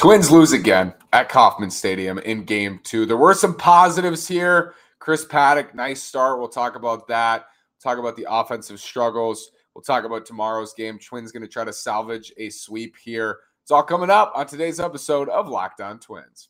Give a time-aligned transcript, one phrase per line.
[0.00, 3.04] Twins lose again at Kauffman Stadium in game two.
[3.04, 4.72] There were some positives here.
[4.98, 6.38] Chris Paddack, nice start.
[6.38, 7.44] We'll talk about that.
[7.82, 9.50] Talk about the offensive struggles.
[9.74, 10.98] We'll talk about tomorrow's game.
[10.98, 13.40] Twins going to try to salvage a sweep here.
[13.60, 16.48] It's all coming up on today's episode of Locked On Twins.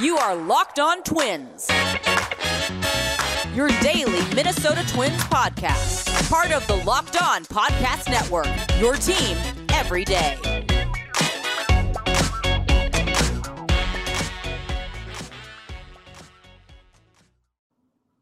[0.00, 1.68] You are Locked On Twins,
[3.52, 8.46] your daily Minnesota Twins podcast, part of the Locked On Podcast Network,
[8.80, 9.36] your team
[9.74, 10.38] every day.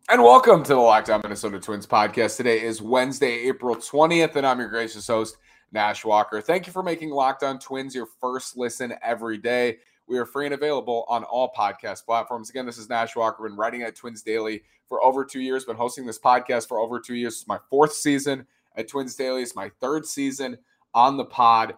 [0.09, 2.37] And welcome to the Locked On Minnesota Twins podcast.
[2.37, 5.37] Today is Wednesday, April 20th, and I'm your gracious host,
[5.73, 6.41] Nash Walker.
[6.41, 9.79] Thank you for making Locked On Twins your first listen every day.
[10.07, 12.51] We are free and available on all podcast platforms.
[12.51, 15.77] Again, this is Nash Walker, been writing at Twins Daily for over two years, been
[15.77, 17.35] hosting this podcast for over two years.
[17.35, 18.47] It's my fourth season
[18.77, 19.43] at Twins Daily.
[19.43, 20.59] It's my third season
[20.95, 21.75] on the pod.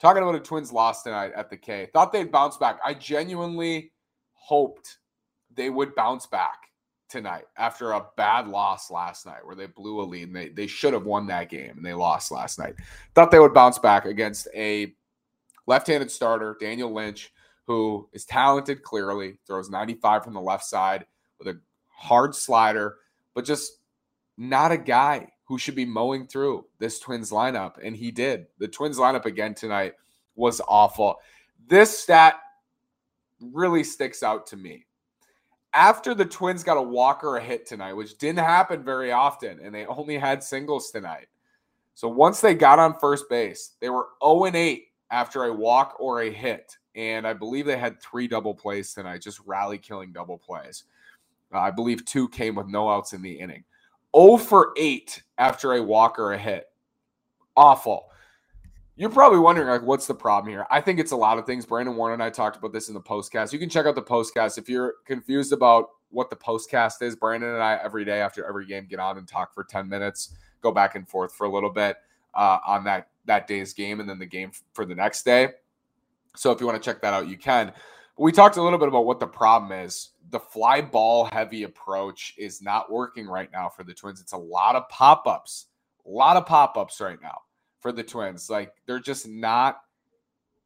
[0.00, 1.88] Talking about a Twins loss tonight at the K.
[1.92, 2.78] Thought they'd bounce back.
[2.84, 3.92] I genuinely
[4.34, 4.98] hoped
[5.54, 6.68] they would bounce back
[7.08, 10.32] tonight after a bad loss last night where they blew a lead.
[10.32, 12.74] they, they should have won that game and they lost last night.
[13.14, 14.94] Thought they would bounce back against a
[15.66, 17.32] left handed starter, Daniel Lynch,
[17.66, 21.06] who is talented clearly, throws 95 from the left side
[21.38, 22.96] with a hard slider,
[23.34, 23.72] but just
[24.36, 27.76] not a guy who should be mowing through this Twins lineup.
[27.82, 28.46] And he did.
[28.58, 29.94] The Twins lineup again tonight
[30.36, 31.16] was awful.
[31.66, 32.34] This stat
[33.40, 34.84] really sticks out to me.
[35.72, 39.58] After the Twins got a walker or a hit tonight, which didn't happen very often,
[39.60, 41.28] and they only had singles tonight.
[41.94, 46.20] So once they got on first base, they were 0 8 after a walk or
[46.20, 46.76] a hit.
[46.94, 50.84] And I believe they had three double plays tonight, just rally killing double plays.
[51.54, 53.64] Uh, I believe two came with no outs in the inning.
[54.16, 56.66] 0 for 8 after a walk or a hit.
[57.56, 58.06] Awful.
[58.96, 60.66] You're probably wondering, like, what's the problem here?
[60.70, 61.64] I think it's a lot of things.
[61.64, 63.52] Brandon Warne and I talked about this in the postcast.
[63.52, 67.14] You can check out the postcast if you're confused about what the postcast is.
[67.14, 70.34] Brandon and I, every day after every game, get on and talk for 10 minutes,
[70.62, 71.96] go back and forth for a little bit
[72.34, 75.48] uh, on that that day's game and then the game for the next day.
[76.34, 77.72] So if you want to check that out, you can.
[78.16, 82.34] We talked a little bit about what the problem is the fly ball heavy approach
[82.36, 84.20] is not working right now for the Twins.
[84.20, 85.66] It's a lot of pop ups,
[86.06, 87.38] a lot of pop ups right now
[87.80, 88.50] for the Twins.
[88.50, 89.80] Like they're just not,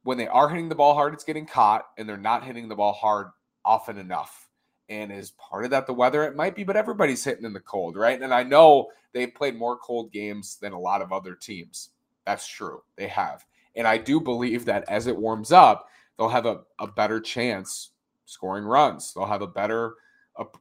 [0.02, 2.74] when they are hitting the ball hard, it's getting caught, and they're not hitting the
[2.74, 3.28] ball hard
[3.64, 4.48] often enough.
[4.88, 6.24] And is part of that the weather?
[6.24, 8.20] It might be, but everybody's hitting in the cold, right?
[8.20, 11.90] And I know they've played more cold games than a lot of other teams.
[12.26, 12.82] That's true.
[12.96, 13.44] They have.
[13.76, 17.91] And I do believe that as it warms up, they'll have a, a better chance
[18.26, 19.12] scoring runs.
[19.12, 19.94] They'll have a better,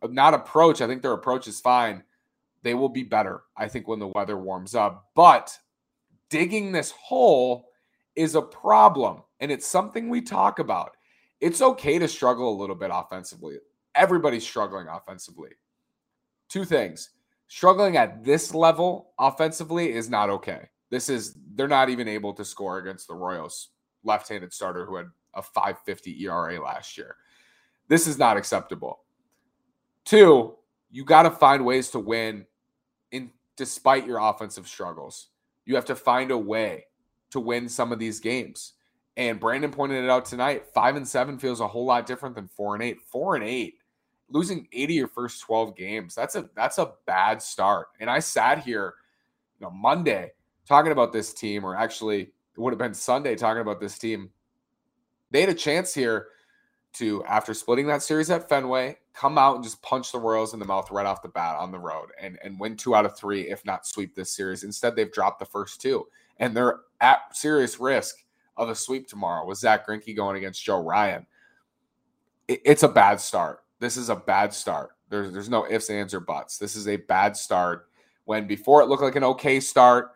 [0.04, 0.82] not approach.
[0.82, 2.04] I think their approach is fine.
[2.64, 5.10] They will be better, I think, when the weather warms up.
[5.16, 5.58] But
[6.30, 7.70] digging this hole
[8.16, 9.24] is a problem.
[9.40, 10.92] And it's something we talk about.
[11.40, 13.58] It's okay to struggle a little bit offensively.
[13.96, 15.50] Everybody's struggling offensively.
[16.50, 17.10] Two things
[17.48, 20.70] struggling at this level offensively is not okay.
[20.90, 23.70] This is, they're not even able to score against the Royals
[24.04, 27.16] left handed starter who had a 550 ERA last year.
[27.88, 29.00] This is not acceptable.
[30.06, 30.56] Two,
[30.90, 32.46] you got to find ways to win
[33.12, 35.28] in despite your offensive struggles.
[35.66, 36.86] You have to find a way
[37.32, 38.74] to win some of these games.
[39.18, 40.66] And Brandon pointed it out tonight.
[40.74, 43.02] Five and seven feels a whole lot different than four and eight.
[43.02, 43.80] Four and eight,
[44.30, 46.16] losing 80 your first 12 games.
[46.16, 47.88] That's a that's a bad start.
[48.00, 48.96] And I sat here,
[49.60, 50.32] you know, Monday
[50.68, 54.30] talking about this team, or actually it would have been Sunday talking about this team.
[55.30, 56.28] They had a chance here
[56.94, 60.60] to, after splitting that series at Fenway, come out and just punch the Royals in
[60.60, 63.18] the mouth right off the bat on the road and, and win two out of
[63.18, 64.64] three, if not sweep this series.
[64.64, 66.08] Instead, they've dropped the first two,
[66.38, 68.24] and they're at serious risk
[68.58, 71.26] of a sweep tomorrow with Zack Greinke going against Joe Ryan.
[72.48, 73.64] It, it's a bad start.
[73.80, 74.92] This is a bad start.
[75.10, 76.58] There's, there's no ifs, ands, or buts.
[76.58, 77.88] This is a bad start.
[78.26, 80.12] When before it looked like an okay start,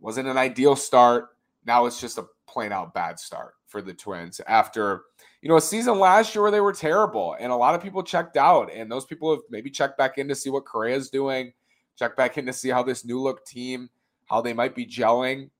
[0.00, 1.30] wasn't an ideal start.
[1.66, 5.02] Now it's just a plain out bad start for the Twins after–
[5.42, 8.02] you know, a season last year where they were terrible and a lot of people
[8.02, 8.72] checked out.
[8.72, 11.52] And those people have maybe checked back in to see what Correa's doing,
[11.96, 13.88] check back in to see how this new look team,
[14.26, 15.50] how they might be gelling.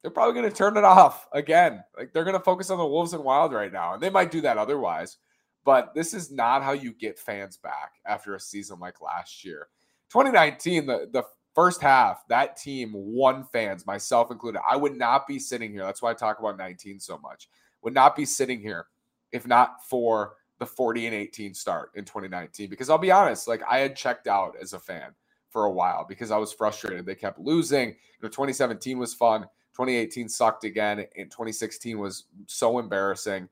[0.00, 1.82] They're probably going to turn it off again.
[1.96, 3.94] Like they're going to focus on the Wolves and Wild right now.
[3.94, 5.18] And they might do that otherwise.
[5.64, 9.68] But this is not how you get fans back after a season like last year.
[10.10, 11.24] 2019, the, the
[11.58, 14.60] first half, that team won fans, myself included.
[14.64, 15.82] I would not be sitting here.
[15.82, 17.48] That's why I talk about 19 so much.
[17.82, 18.86] Would not be sitting here
[19.32, 22.70] if not for the 40 and 18 start in 2019.
[22.70, 25.10] Because I'll be honest, like I had checked out as a fan
[25.50, 27.04] for a while because I was frustrated.
[27.04, 27.88] They kept losing.
[27.88, 29.40] You know, 2017 was fun.
[29.74, 31.00] 2018 sucked again.
[31.16, 33.48] And 2016 was so embarrassing.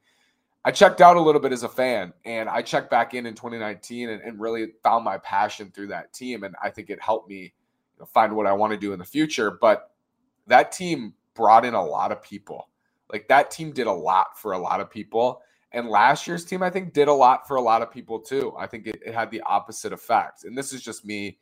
[0.64, 3.34] I checked out a little bit as a fan and I checked back in in
[3.34, 6.44] 2019 and, and really found my passion through that team.
[6.44, 7.52] And I think it helped me
[8.12, 9.50] find what I want to do in the future.
[9.50, 9.90] But
[10.46, 12.68] that team brought in a lot of people.
[13.12, 15.42] Like that team did a lot for a lot of people.
[15.72, 18.54] And last year's team, I think, did a lot for a lot of people too.
[18.58, 20.44] I think it, it had the opposite effect.
[20.44, 21.38] And this is just me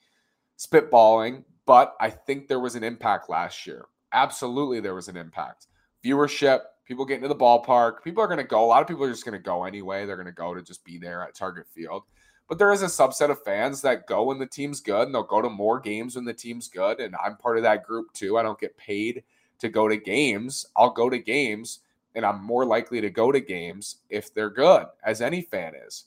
[0.58, 3.86] spitballing, but I think there was an impact last year.
[4.12, 5.66] Absolutely, there was an impact.
[6.04, 8.02] Viewership, people getting to the ballpark.
[8.02, 8.64] People are going to go.
[8.64, 10.06] A lot of people are just going to go anyway.
[10.06, 12.02] They're going to go to just be there at Target Field.
[12.48, 15.22] But there is a subset of fans that go when the team's good and they'll
[15.22, 17.00] go to more games when the team's good.
[17.00, 18.36] And I'm part of that group too.
[18.36, 19.24] I don't get paid
[19.60, 20.66] to go to games.
[20.76, 21.80] I'll go to games
[22.14, 26.04] and I'm more likely to go to games if they're good, as any fan is.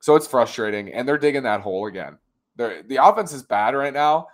[0.00, 0.92] So it's frustrating.
[0.92, 2.18] And they're digging that hole again.
[2.56, 4.28] They're, the offense is bad right now.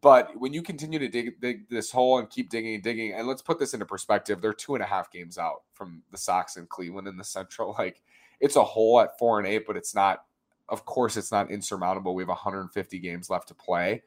[0.00, 3.26] But when you continue to dig, dig this hole and keep digging and digging, and
[3.26, 6.56] let's put this into perspective, they're two and a half games out from the Sox
[6.56, 7.74] and Cleveland in the Central.
[7.78, 8.02] Like
[8.40, 10.24] it's a hole at four and eight, but it's not.
[10.68, 12.14] Of course, it's not insurmountable.
[12.14, 14.02] We have 150 games left to play.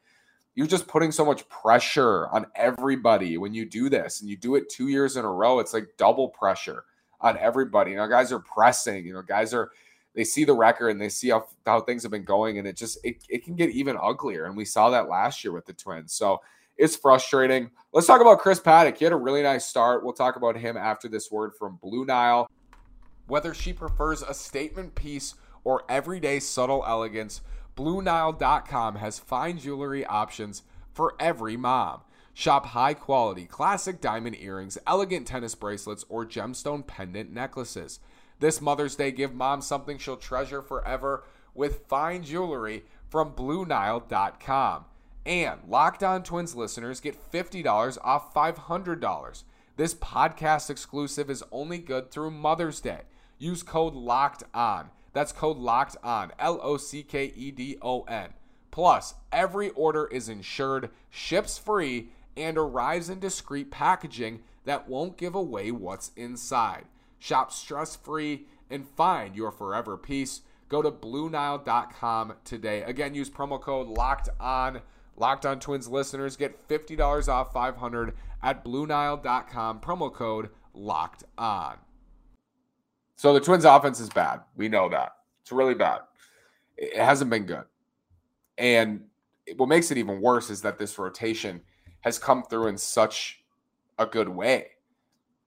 [0.54, 4.54] You're just putting so much pressure on everybody when you do this, and you do
[4.56, 5.58] it two years in a row.
[5.60, 6.84] It's like double pressure
[7.20, 7.92] on everybody.
[7.92, 9.06] You know, guys are pressing.
[9.06, 9.70] You know, guys are
[10.14, 12.76] they see the record and they see how, how things have been going and it
[12.76, 15.72] just it, it can get even uglier and we saw that last year with the
[15.72, 16.40] twins so
[16.76, 20.36] it's frustrating let's talk about chris paddack he had a really nice start we'll talk
[20.36, 22.50] about him after this word from blue nile
[23.26, 27.40] whether she prefers a statement piece or everyday subtle elegance
[27.76, 30.62] BlueNile.com has fine jewelry options
[30.92, 32.00] for every mom.
[32.34, 38.00] Shop high quality, classic diamond earrings, elegant tennis bracelets, or gemstone pendant necklaces.
[38.40, 41.24] This Mother's Day, give mom something she'll treasure forever
[41.54, 44.86] with fine jewelry from BlueNile.com.
[45.24, 49.42] And Locked On Twins listeners get $50 off $500.
[49.76, 53.02] This podcast exclusive is only good through Mother's Day.
[53.38, 54.90] Use code LOCKED ON.
[55.12, 56.32] That's code LOCKED ON.
[56.38, 58.30] L O C K E D O N.
[58.70, 65.34] Plus, every order is insured, ships free, and arrives in discreet packaging that won't give
[65.34, 66.84] away what's inside.
[67.18, 70.40] Shop stress free and find your forever piece.
[70.68, 72.82] Go to BlueNile.com today.
[72.82, 74.80] Again, use promo code Locked On.
[75.16, 79.80] Locked On Twins listeners get $50 off 500 at BlueNile.com.
[79.80, 81.76] Promo code Locked On.
[83.16, 84.40] So the Twins offense is bad.
[84.56, 85.12] We know that.
[85.42, 86.00] It's really bad.
[86.76, 87.64] It hasn't been good.
[88.58, 89.02] And
[89.56, 91.60] what makes it even worse is that this rotation
[92.00, 93.42] has come through in such
[93.98, 94.68] a good way.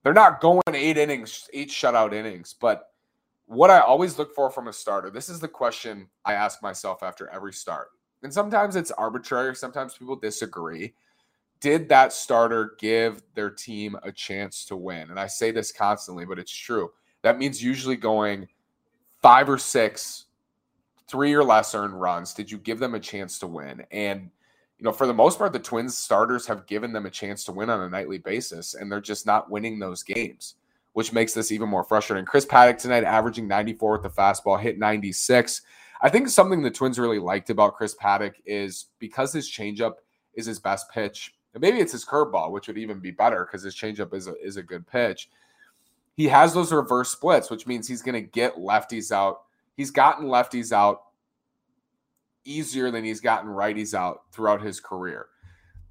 [0.02, 2.90] They're not going eight innings, eight shutout innings, but
[3.46, 7.02] what I always look for from a starter, this is the question I ask myself
[7.02, 7.88] after every start.
[8.22, 10.94] And sometimes it's arbitrary, sometimes people disagree.
[11.60, 15.10] Did that starter give their team a chance to win?
[15.10, 16.90] And I say this constantly, but it's true.
[17.26, 18.46] That means usually going
[19.20, 20.26] five or six,
[21.08, 22.32] three or less earned runs.
[22.32, 23.84] Did you give them a chance to win?
[23.90, 24.30] And
[24.78, 27.52] you know, for the most part, the Twins starters have given them a chance to
[27.52, 30.54] win on a nightly basis, and they're just not winning those games,
[30.92, 32.24] which makes this even more frustrating.
[32.24, 35.62] Chris Paddack tonight averaging 94 with the fastball, hit 96.
[36.02, 39.94] I think something the Twins really liked about Chris Paddack is because his changeup
[40.34, 41.34] is his best pitch.
[41.54, 44.40] And maybe it's his curveball, which would even be better because his changeup is a,
[44.40, 45.28] is a good pitch.
[46.16, 49.42] He has those reverse splits, which means he's going to get lefties out.
[49.76, 51.02] He's gotten lefties out
[52.44, 55.26] easier than he's gotten righties out throughout his career.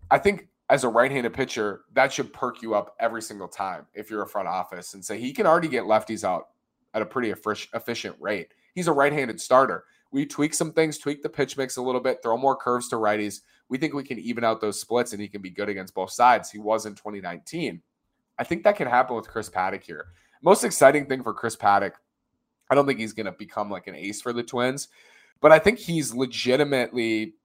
[0.09, 4.09] I think as a right-handed pitcher, that should perk you up every single time if
[4.09, 6.47] you're a front office and say he can already get lefties out
[6.95, 8.47] at a pretty efficient rate.
[8.73, 9.83] He's a right-handed starter.
[10.11, 12.95] We tweak some things, tweak the pitch mix a little bit, throw more curves to
[12.95, 13.41] righties.
[13.69, 16.11] We think we can even out those splits and he can be good against both
[16.11, 16.49] sides.
[16.49, 17.81] He was in 2019.
[18.37, 20.07] I think that can happen with Chris Paddack here.
[20.41, 21.93] Most exciting thing for Chris Paddack,
[22.69, 24.89] I don't think he's going to become like an ace for the Twins,
[25.41, 27.35] but I think he's legitimately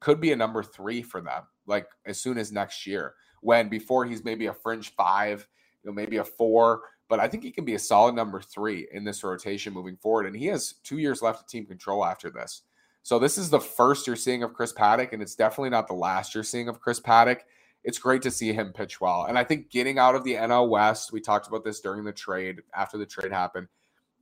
[0.00, 3.14] could be a number three for them, like as soon as next year.
[3.42, 5.46] When before he's maybe a fringe five,
[5.82, 8.86] you know, maybe a four, but I think he can be a solid number three
[8.92, 10.26] in this rotation moving forward.
[10.26, 12.62] And he has two years left of team control after this.
[13.02, 15.94] So this is the first you're seeing of Chris Paddack, and it's definitely not the
[15.94, 17.40] last you're seeing of Chris Paddack.
[17.82, 19.24] It's great to see him pitch well.
[19.24, 22.12] And I think getting out of the NL West, we talked about this during the
[22.12, 23.68] trade, after the trade happened.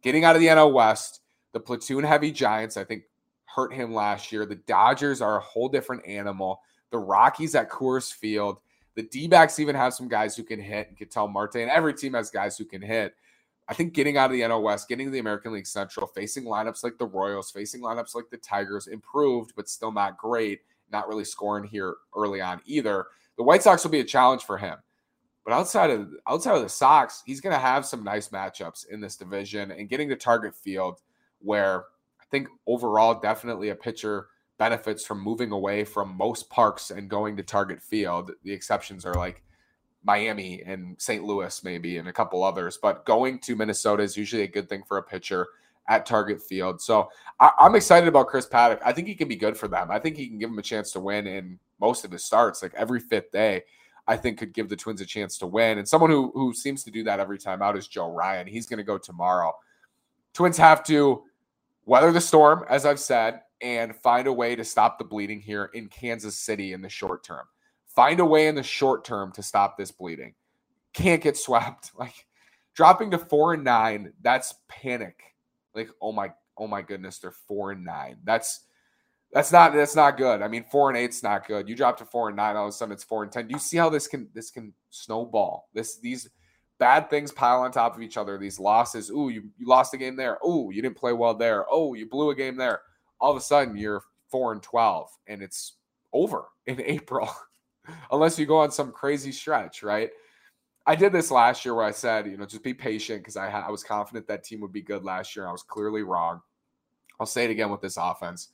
[0.02, 1.22] Getting out of the NL West,
[1.52, 3.04] the platoon heavy Giants, I think
[3.44, 4.46] hurt him last year.
[4.46, 6.60] The Dodgers are a whole different animal.
[6.90, 8.58] The Rockies at Coors Field.
[8.94, 10.96] The D backs even have some guys who can hit.
[10.96, 13.14] Ketel Marte, and every team has guys who can hit.
[13.68, 16.44] I think getting out of the NL West, getting to the American League Central, facing
[16.44, 20.60] lineups like the Royals, facing lineups like the Tigers, improved, but still not great.
[20.90, 23.06] Not really scoring here early on either.
[23.38, 24.76] The White Sox will be a challenge for him.
[25.44, 29.00] But outside of outside of the Sox, he's going to have some nice matchups in
[29.00, 31.00] this division and getting to target field
[31.38, 31.84] where
[32.20, 34.26] I think overall definitely a pitcher
[34.58, 38.32] benefits from moving away from most parks and going to target field.
[38.42, 39.42] The exceptions are like
[40.04, 41.24] Miami and St.
[41.24, 42.78] Louis, maybe, and a couple others.
[42.80, 45.46] But going to Minnesota is usually a good thing for a pitcher
[45.88, 46.82] at target field.
[46.82, 47.08] So
[47.40, 48.80] I, am excited about Chris Paddack.
[48.84, 49.90] I think he can be good for them.
[49.90, 52.62] I think he can give them a chance to win in most of his starts,
[52.62, 53.64] like every fifth day.
[54.06, 55.76] I think could give the Twins a chance to win.
[55.76, 58.46] And someone who who seems to do that every time out is Joe Ryan.
[58.46, 59.52] He's going to go tomorrow.
[60.32, 61.24] Twins have to
[61.84, 65.70] weather the storm, as I've said, and find a way to stop the bleeding here
[65.74, 67.44] in Kansas City in the short term.
[67.86, 70.34] Find a way in the short term to stop this bleeding.
[70.94, 71.90] Can't get swept.
[71.94, 72.26] Like
[72.74, 75.20] dropping to four and nine, that's panic.
[75.74, 78.18] Like, oh my, oh my goodness, they're four and nine.
[78.24, 78.60] That's
[79.32, 80.42] that's not that's not good.
[80.42, 81.68] I mean, four and eight's not good.
[81.68, 83.46] You drop to four and nine, all of a sudden it's four and ten.
[83.46, 85.68] Do you see how this can this can snowball?
[85.74, 86.28] This these
[86.78, 88.38] bad things pile on top of each other.
[88.38, 89.10] These losses.
[89.10, 90.38] Ooh, you, you lost a game there.
[90.46, 91.66] Ooh, you didn't play well there.
[91.70, 92.80] Oh, you blew a game there.
[93.20, 95.74] All of a sudden you're four and twelve, and it's
[96.12, 97.30] over in April,
[98.10, 100.10] unless you go on some crazy stretch, right?
[100.86, 103.50] I did this last year where I said, you know, just be patient because I,
[103.50, 105.46] I was confident that team would be good last year.
[105.46, 106.40] I was clearly wrong.
[107.20, 108.48] I'll say it again with this offense.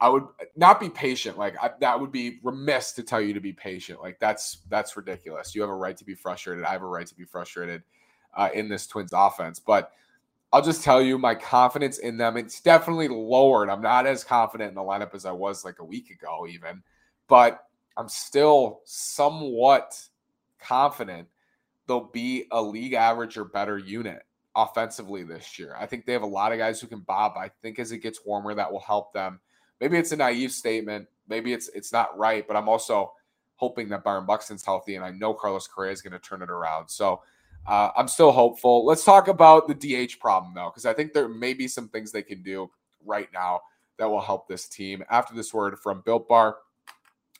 [0.00, 0.24] I would
[0.56, 1.36] not be patient.
[1.36, 4.00] Like I, that would be remiss to tell you to be patient.
[4.00, 5.54] Like that's that's ridiculous.
[5.54, 6.64] You have a right to be frustrated.
[6.64, 7.82] I have a right to be frustrated
[8.34, 9.58] uh, in this Twins offense.
[9.58, 9.92] But
[10.52, 13.68] I'll just tell you, my confidence in them it's definitely lowered.
[13.68, 16.82] I'm not as confident in the lineup as I was like a week ago, even.
[17.28, 17.66] But
[17.96, 20.00] I'm still somewhat
[20.58, 21.28] confident
[21.86, 24.22] they'll be a league average or better unit
[24.56, 25.74] offensively this year.
[25.78, 27.32] I think they have a lot of guys who can bob.
[27.36, 29.40] I think as it gets warmer, that will help them
[29.80, 31.06] maybe it's a naive statement.
[31.28, 33.12] Maybe it's it's not right, but I'm also
[33.56, 36.50] hoping that Byron Buxton's healthy, and I know Carlos Correa is going to turn it
[36.50, 36.88] around.
[36.88, 37.20] So
[37.66, 38.86] uh, I'm still hopeful.
[38.86, 42.10] Let's talk about the DH problem though, because I think there may be some things
[42.10, 42.70] they can do
[43.04, 43.60] right now
[43.98, 45.04] that will help this team.
[45.10, 46.56] After this word from Built Bar,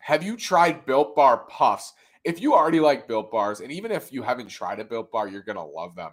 [0.00, 1.94] have you tried Built Bar Puffs?
[2.22, 5.28] If you already like Built Bars, and even if you haven't tried a Built Bar,
[5.28, 6.12] you're gonna love them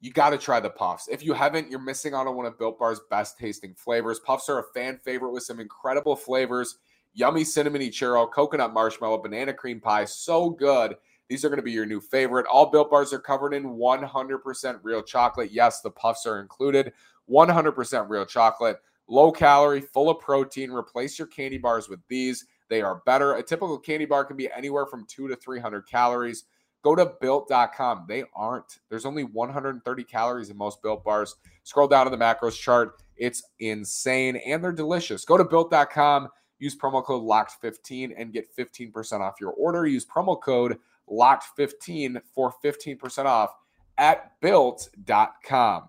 [0.00, 1.08] you got to try the puffs.
[1.08, 4.18] If you haven't, you're missing out on one of Built Bar's best tasting flavors.
[4.20, 6.76] Puffs are a fan favorite with some incredible flavors
[7.16, 10.04] yummy cinnamon churro, coconut marshmallow, banana cream pie.
[10.04, 10.96] So good.
[11.28, 12.46] These are going to be your new favorite.
[12.46, 15.50] All Built Bars are covered in 100% real chocolate.
[15.50, 16.92] Yes, the puffs are included.
[17.28, 18.76] 100% real chocolate,
[19.08, 20.70] low calorie, full of protein.
[20.70, 22.44] Replace your candy bars with these.
[22.68, 23.34] They are better.
[23.34, 26.44] A typical candy bar can be anywhere from two to 300 calories.
[26.82, 28.06] Go to built.com.
[28.08, 28.78] They aren't.
[28.88, 31.36] There's only 130 calories in most built bars.
[31.64, 33.02] Scroll down to the macros chart.
[33.16, 35.24] It's insane and they're delicious.
[35.24, 36.28] Go to built.com,
[36.58, 39.86] use promo code LOCKED15 and get 15% off your order.
[39.86, 40.78] Use promo code
[41.10, 43.50] LOCKED15 for 15% off
[43.98, 45.88] at built.com.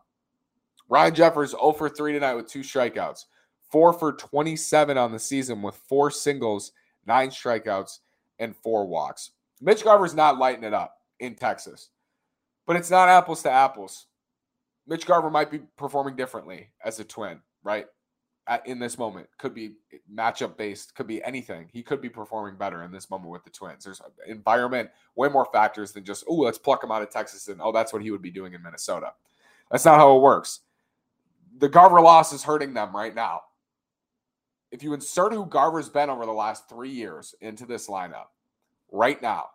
[0.89, 3.25] Ryan Jeffers 0 for 3 tonight with two strikeouts,
[3.71, 6.71] 4 for 27 on the season with four singles,
[7.05, 7.99] nine strikeouts,
[8.39, 9.31] and four walks.
[9.61, 11.89] Mitch Garver's not lighting it up in Texas,
[12.65, 14.07] but it's not apples to apples.
[14.85, 17.85] Mitch Garver might be performing differently as a twin, right?
[18.47, 19.73] At, in this moment, could be
[20.13, 21.67] matchup based, could be anything.
[21.73, 23.83] He could be performing better in this moment with the Twins.
[23.83, 27.59] There's environment, way more factors than just, oh, let's pluck him out of Texas and
[27.61, 29.11] oh, that's what he would be doing in Minnesota.
[29.69, 30.61] That's not how it works.
[31.57, 33.41] The Garver loss is hurting them right now.
[34.71, 38.27] If you insert who Garver's been over the last three years into this lineup,
[38.91, 39.49] right now,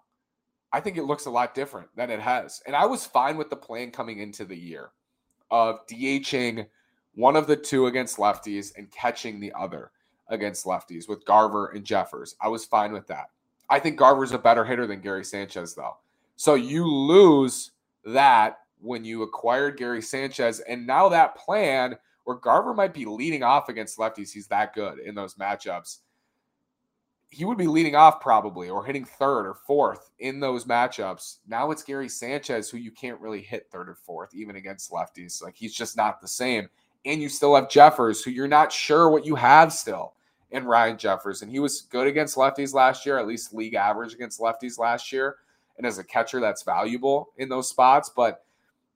[0.73, 2.62] I think it looks a lot different than it has.
[2.67, 4.91] And I was fine with the plan coming into the year
[5.51, 6.67] of DHing
[7.15, 9.91] one of the two against lefties and catching the other
[10.29, 12.37] against lefties with Garver and Jeffers.
[12.41, 13.27] I was fine with that.
[13.69, 15.97] I think Garver's a better hitter than Gary Sanchez, though.
[16.37, 17.73] So you lose
[18.05, 20.61] that when you acquired Gary Sanchez.
[20.61, 24.99] And now that plan where Garver might be leading off against lefties, he's that good
[24.99, 25.99] in those matchups
[27.33, 31.39] he would be leading off probably or hitting third or fourth in those matchups.
[31.49, 35.43] Now it's Gary Sanchez who you can't really hit third or fourth, even against lefties.
[35.43, 36.69] Like he's just not the same.
[37.07, 40.12] And you still have Jeffers, who you're not sure what you have still
[40.51, 41.41] in Ryan Jeffers.
[41.41, 45.11] And he was good against lefties last year, at least league average against lefties last
[45.11, 45.37] year.
[45.79, 48.11] And as a catcher, that's valuable in those spots.
[48.15, 48.45] But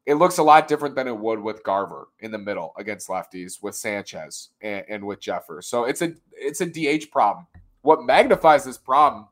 [0.04, 3.62] it looks a lot different than it would with Garver in the middle against lefties,
[3.62, 5.66] with Sanchez and, and with Jeffers.
[5.66, 7.46] So it's a it's a DH problem
[7.86, 9.28] what magnifies this problem,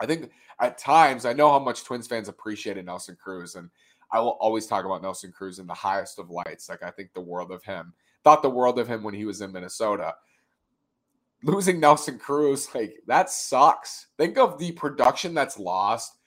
[0.00, 3.70] I think at times, I know how much Twins fans appreciated Nelson Cruz, and
[4.12, 6.68] I will always talk about Nelson Cruz in the highest of lights.
[6.68, 9.40] Like, I think the world of him, thought the world of him when he was
[9.40, 10.14] in Minnesota.
[11.42, 14.06] Losing Nelson Cruz, like, that sucks.
[14.16, 16.18] Think of the production that's lost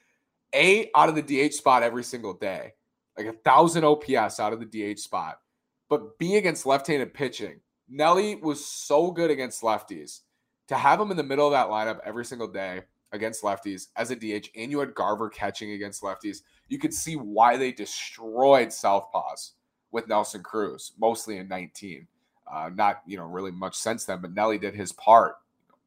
[0.53, 2.73] A out of the DH spot every single day,
[3.17, 5.39] like a thousand OPS out of the DH spot.
[5.87, 7.61] But B against left handed pitching.
[7.87, 10.21] Nelly was so good against lefties.
[10.67, 12.81] To have him in the middle of that lineup every single day
[13.11, 17.15] against lefties as a DH, and you had Garver catching against lefties, you could see
[17.15, 19.51] why they destroyed Southpaws
[19.91, 22.07] with Nelson Cruz, mostly in 19.
[22.51, 25.35] Uh, not, you know, really much since then, but Nelly did his part.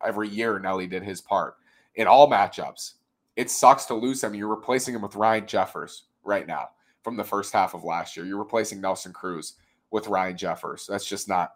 [0.05, 1.57] Every year, Nelly did his part
[1.95, 2.95] in all matchups.
[3.37, 4.35] It sucks to lose him.
[4.35, 6.71] You're replacing him with Ryan Jeffers right now
[7.03, 8.27] from the first half of last year.
[8.27, 9.55] You're replacing Nelson Cruz
[9.91, 10.87] with Ryan Jeffers.
[10.89, 11.55] That's just not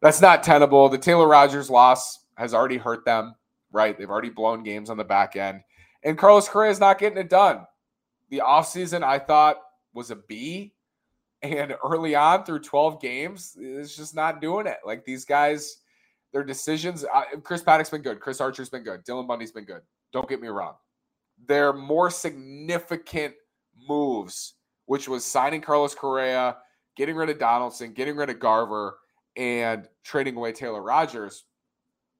[0.00, 0.88] that's not tenable.
[0.88, 3.34] The Taylor Rogers loss has already hurt them,
[3.72, 3.98] right?
[3.98, 5.60] They've already blown games on the back end.
[6.04, 7.66] And Carlos Correa is not getting it done.
[8.30, 9.58] The offseason I thought
[9.92, 10.72] was a B.
[11.42, 14.78] And early on through 12 games, it's just not doing it.
[14.86, 15.78] Like these guys,
[16.32, 17.04] their decisions.
[17.42, 18.20] Chris Paddack's been good.
[18.20, 19.04] Chris Archer's been good.
[19.04, 19.82] Dylan Bundy's been good.
[20.12, 20.74] Don't get me wrong.
[21.46, 23.34] Their more significant
[23.88, 24.54] moves,
[24.86, 26.56] which was signing Carlos Correa,
[26.96, 28.98] getting rid of Donaldson, getting rid of Garver,
[29.36, 31.44] and trading away Taylor Rogers,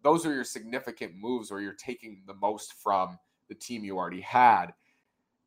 [0.03, 4.21] those are your significant moves where you're taking the most from the team you already
[4.21, 4.73] had.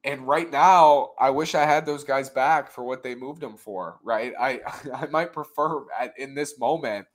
[0.03, 3.55] And right now, I wish I had those guys back for what they moved them
[3.55, 3.99] for.
[4.03, 4.61] Right, I
[4.93, 7.07] I might prefer at, in this moment.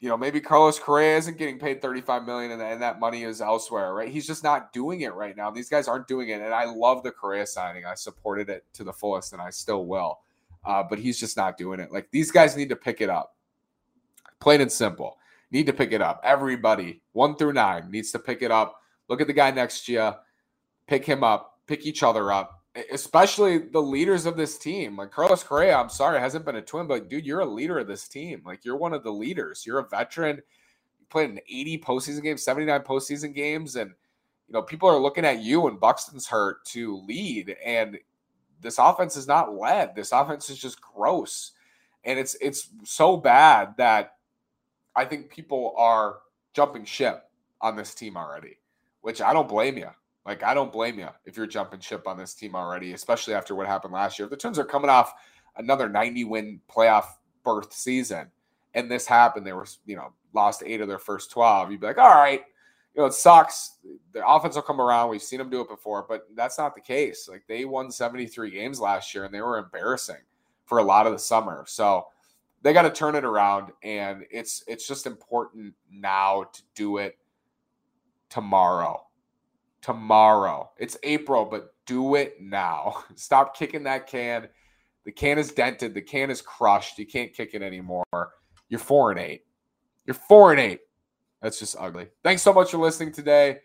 [0.00, 3.42] You know, maybe Carlos Correa isn't getting paid 35 million and, and that money is
[3.42, 4.08] elsewhere, right?
[4.08, 5.50] He's just not doing it right now.
[5.50, 6.40] These guys aren't doing it.
[6.40, 7.84] And I love the Correa signing.
[7.84, 10.20] I supported it to the fullest and I still will.
[10.64, 11.92] Uh, but he's just not doing it.
[11.92, 13.36] Like these guys need to pick it up.
[14.40, 15.18] Plain and simple.
[15.50, 16.20] Need to pick it up.
[16.24, 18.80] Everybody, one through nine, needs to pick it up.
[19.08, 20.12] Look at the guy next to you,
[20.86, 24.96] pick him up, pick each other up, especially the leaders of this team.
[24.96, 27.88] Like Carlos Correa, I'm sorry, hasn't been a twin, but dude, you're a leader of
[27.88, 28.42] this team.
[28.44, 29.64] Like you're one of the leaders.
[29.66, 30.36] You're a veteran.
[30.36, 33.90] You played in 80 postseason games, 79 postseason games, and
[34.46, 37.56] you know people are looking at you and Buxton's hurt to lead.
[37.64, 37.98] And
[38.60, 39.94] this offense is not led.
[39.94, 41.52] This offense is just gross.
[42.04, 44.14] And it's it's so bad that
[45.00, 46.18] I think people are
[46.52, 47.30] jumping ship
[47.62, 48.58] on this team already,
[49.00, 49.88] which I don't blame you.
[50.26, 53.54] Like I don't blame you if you're jumping ship on this team already, especially after
[53.54, 54.28] what happened last year.
[54.28, 55.14] The Twins are coming off
[55.56, 57.06] another 90 win playoff
[57.44, 58.30] berth season
[58.74, 61.86] and this happened, they were, you know, lost eight of their first 12, you'd be
[61.86, 62.42] like, all right,
[62.94, 63.78] you know, it sucks.
[64.12, 65.08] The offense will come around.
[65.08, 67.26] We've seen them do it before, but that's not the case.
[67.26, 70.20] Like they won 73 games last year and they were embarrassing
[70.66, 71.64] for a lot of the summer.
[71.66, 72.08] So
[72.62, 77.16] they got to turn it around and it's it's just important now to do it
[78.28, 79.02] tomorrow.
[79.82, 80.70] Tomorrow.
[80.78, 83.04] It's April, but do it now.
[83.14, 84.48] Stop kicking that can.
[85.04, 86.98] The can is dented, the can is crushed.
[86.98, 88.04] You can't kick it anymore.
[88.68, 89.42] You're 4 and 8.
[90.04, 90.80] You're 4 and 8.
[91.40, 92.08] That's just ugly.
[92.22, 93.60] Thanks so much for listening today.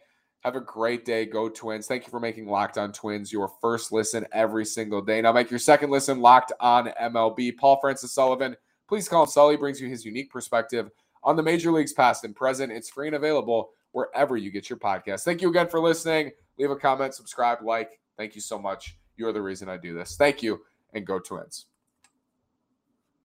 [0.45, 1.25] Have a great day.
[1.25, 1.87] Go Twins.
[1.87, 5.19] Thank you for making Locked On Twins your first listen every single day.
[5.21, 7.57] Now make your second listen Locked On MLB.
[7.57, 8.55] Paul Francis Sullivan.
[8.87, 9.57] Please call Sully.
[9.57, 10.89] Brings you his unique perspective
[11.23, 12.71] on the major leagues past and present.
[12.71, 15.23] It's free and available wherever you get your podcast.
[15.23, 16.31] Thank you again for listening.
[16.57, 17.99] Leave a comment, subscribe, like.
[18.17, 18.97] Thank you so much.
[19.17, 20.15] You're the reason I do this.
[20.17, 20.61] Thank you,
[20.93, 21.67] and go Twins.